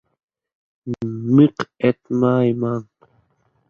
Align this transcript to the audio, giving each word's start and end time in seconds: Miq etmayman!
Miq 1.35 1.57
etmayman! 1.89 2.81